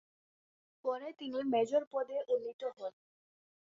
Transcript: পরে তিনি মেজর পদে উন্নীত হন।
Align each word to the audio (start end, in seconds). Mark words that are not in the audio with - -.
পরে 0.85 1.07
তিনি 1.19 1.39
মেজর 1.53 1.83
পদে 1.93 2.17
উন্নীত 2.33 2.61
হন। 2.75 2.93